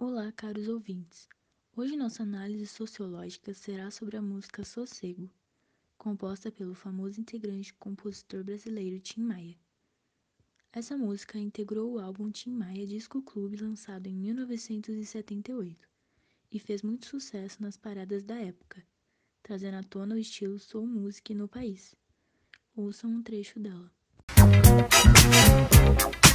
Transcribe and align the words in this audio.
Olá, 0.00 0.30
caros 0.30 0.68
ouvintes. 0.68 1.28
Hoje 1.74 1.96
nossa 1.96 2.22
análise 2.22 2.68
sociológica 2.68 3.52
será 3.52 3.90
sobre 3.90 4.16
a 4.16 4.22
música 4.22 4.64
Sossego, 4.64 5.28
composta 5.96 6.52
pelo 6.52 6.72
famoso 6.72 7.20
integrante 7.20 7.74
compositor 7.74 8.44
brasileiro 8.44 9.00
Tim 9.00 9.22
Maia. 9.22 9.56
Essa 10.72 10.96
música 10.96 11.36
integrou 11.36 11.94
o 11.94 11.98
álbum 11.98 12.30
Tim 12.30 12.50
Maia 12.50 12.86
Disco 12.86 13.20
Clube 13.20 13.56
lançado 13.56 14.06
em 14.06 14.14
1978 14.14 15.88
e 16.52 16.60
fez 16.60 16.80
muito 16.80 17.06
sucesso 17.06 17.60
nas 17.60 17.76
paradas 17.76 18.22
da 18.22 18.36
época, 18.36 18.86
trazendo 19.42 19.78
à 19.78 19.82
tona 19.82 20.14
o 20.14 20.18
estilo 20.18 20.60
soul 20.60 20.86
music 20.86 21.34
no 21.34 21.48
país. 21.48 21.96
Ouçam 22.76 23.10
um 23.10 23.20
trecho 23.20 23.58
dela. 23.58 23.90
Ora 24.38 26.27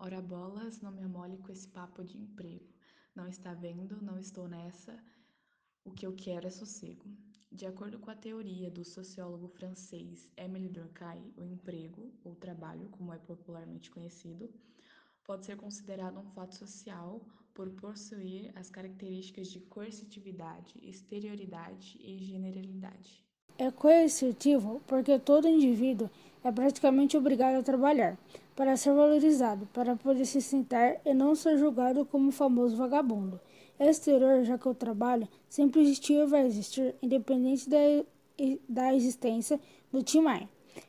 Ora 0.00 0.22
bolas, 0.22 0.80
não 0.80 0.92
me 0.92 1.02
amole 1.02 1.38
com 1.38 1.50
esse 1.50 1.66
papo 1.66 2.04
de 2.04 2.16
emprego. 2.16 2.72
Não 3.16 3.26
está 3.26 3.52
vendo, 3.52 4.00
não 4.00 4.16
estou 4.16 4.46
nessa. 4.46 4.96
O 5.84 5.90
que 5.90 6.06
eu 6.06 6.14
quero 6.14 6.46
é 6.46 6.50
sossego. 6.50 7.04
De 7.50 7.66
acordo 7.66 7.98
com 7.98 8.08
a 8.08 8.14
teoria 8.14 8.70
do 8.70 8.84
sociólogo 8.84 9.48
francês 9.48 10.30
Émile 10.36 10.68
Durkheim, 10.68 11.34
o 11.36 11.42
emprego, 11.42 12.12
ou 12.22 12.36
trabalho, 12.36 12.88
como 12.90 13.12
é 13.12 13.18
popularmente 13.18 13.90
conhecido, 13.90 14.48
pode 15.24 15.46
ser 15.46 15.56
considerado 15.56 16.20
um 16.20 16.30
fato 16.30 16.54
social 16.54 17.26
por 17.52 17.68
possuir 17.72 18.56
as 18.56 18.70
características 18.70 19.48
de 19.48 19.58
coercitividade, 19.62 20.78
exterioridade 20.80 21.98
e 22.00 22.18
generalidade. 22.18 23.27
É 23.58 23.72
coercitivo 23.72 24.80
porque 24.86 25.18
todo 25.18 25.48
indivíduo 25.48 26.08
é 26.44 26.52
praticamente 26.52 27.16
obrigado 27.16 27.56
a 27.56 27.62
trabalhar 27.62 28.16
para 28.54 28.76
ser 28.76 28.92
valorizado, 28.92 29.66
para 29.72 29.96
poder 29.96 30.24
se 30.24 30.40
sentar 30.40 30.96
e 31.04 31.12
não 31.12 31.34
ser 31.34 31.58
julgado 31.58 32.04
como 32.04 32.30
famoso 32.30 32.76
vagabundo. 32.76 33.40
É 33.76 33.90
exterior, 33.90 34.44
já 34.44 34.56
que 34.56 34.68
o 34.68 34.74
trabalho 34.74 35.28
sempre 35.48 35.80
existiu 35.80 36.22
e 36.22 36.26
vai 36.26 36.46
existir, 36.46 36.94
independente 37.02 37.68
da, 37.68 37.78
da 38.68 38.94
existência 38.94 39.60
do 39.92 40.02
Tim 40.02 40.20
Maia 40.20 40.48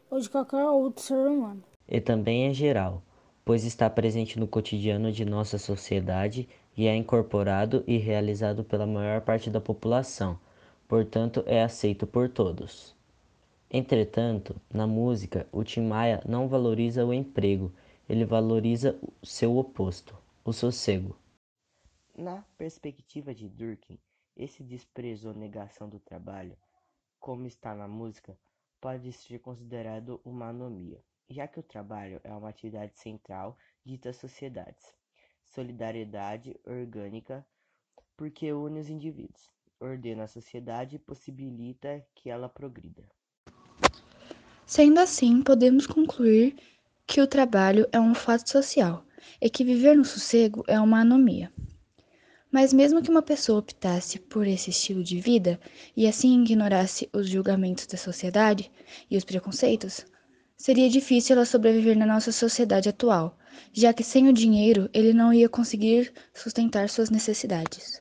ou 0.09 0.19
de 0.19 0.29
qualquer 0.29 0.63
outro 0.65 1.03
ser 1.03 1.17
humano. 1.17 1.63
E 1.87 1.99
também 1.99 2.47
é 2.47 2.53
geral, 2.53 3.01
pois 3.43 3.63
está 3.63 3.89
presente 3.89 4.39
no 4.39 4.47
cotidiano 4.47 5.11
de 5.11 5.25
nossa 5.25 5.57
sociedade 5.57 6.47
e 6.77 6.87
é 6.87 6.95
incorporado 6.95 7.83
e 7.87 7.97
realizado 7.97 8.63
pela 8.63 8.85
maior 8.85 9.21
parte 9.21 9.49
da 9.49 9.59
população, 9.59 10.39
portanto 10.89 11.43
é 11.45 11.61
aceito 11.63 12.07
por 12.07 12.27
todos. 12.27 12.95
Entretanto, 13.69 14.59
na 14.73 14.87
música, 14.87 15.47
o 15.51 15.63
Tim 15.63 15.81
Maia 15.81 16.19
não 16.27 16.47
valoriza 16.47 17.05
o 17.05 17.13
emprego, 17.13 17.71
ele 18.09 18.25
valoriza 18.25 18.99
o 19.21 19.23
seu 19.25 19.55
oposto, 19.55 20.17
o 20.43 20.51
sossego. 20.51 21.15
Na 22.17 22.43
perspectiva 22.57 23.35
de 23.35 23.47
Durkheim, 23.47 23.99
esse 24.35 24.63
desprezo 24.63 25.27
ou 25.27 25.35
negação 25.35 25.87
do 25.87 25.99
trabalho, 25.99 26.57
como 27.19 27.45
está 27.45 27.75
na 27.75 27.87
música, 27.87 28.35
pode 28.81 29.13
ser 29.13 29.37
considerado 29.39 30.19
uma 30.25 30.47
anomia, 30.47 30.99
já 31.29 31.47
que 31.47 31.59
o 31.59 31.63
trabalho 31.63 32.19
é 32.23 32.33
uma 32.33 32.49
atividade 32.49 32.97
central 32.97 33.55
dita 33.85 34.11
sociedades. 34.11 34.95
Solidariedade 35.43 36.59
orgânica, 36.65 37.45
porque 38.17 38.51
une 38.51 38.79
os 38.79 38.89
indivíduos, 38.89 39.51
ordena 39.79 40.25
a 40.25 40.27
sociedade 40.27 40.97
e 40.97 40.99
possibilita 40.99 42.05
que 42.13 42.29
ela 42.29 42.49
progrida. 42.49 43.03
Sendo 44.65 44.99
assim, 44.99 45.41
podemos 45.41 45.87
concluir 45.87 46.55
que 47.07 47.21
o 47.21 47.27
trabalho 47.27 47.87
é 47.91 47.99
um 47.99 48.13
fato 48.13 48.49
social 48.49 49.03
e 49.41 49.49
que 49.49 49.63
viver 49.63 49.95
no 49.95 50.05
sossego 50.05 50.63
é 50.67 50.79
uma 50.79 50.99
anomia. 50.99 51.51
Mas 52.51 52.73
mesmo 52.73 53.01
que 53.01 53.09
uma 53.09 53.21
pessoa 53.21 53.59
optasse 53.59 54.19
por 54.19 54.45
esse 54.45 54.69
estilo 54.69 55.03
de 55.03 55.19
vida 55.19 55.59
e 55.95 56.07
assim 56.07 56.41
ignorasse 56.41 57.09
os 57.13 57.27
julgamentos 57.27 57.85
da 57.87 57.97
sociedade 57.97 58.71
e 59.09 59.17
os 59.17 59.23
preconceitos, 59.23 60.05
seria 60.57 60.89
difícil 60.89 61.35
ela 61.35 61.45
sobreviver 61.45 61.97
na 61.97 62.05
nossa 62.05 62.31
sociedade 62.31 62.89
atual, 62.89 63.37
já 63.71 63.93
que 63.93 64.03
sem 64.03 64.27
o 64.27 64.33
dinheiro 64.33 64.89
ele 64.93 65.13
não 65.13 65.33
ia 65.33 65.47
conseguir 65.47 66.11
sustentar 66.33 66.89
suas 66.89 67.09
necessidades. 67.09 67.99